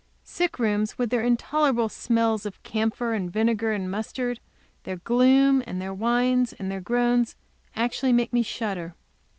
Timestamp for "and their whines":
5.67-6.53